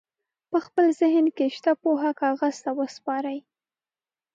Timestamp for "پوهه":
1.81-2.11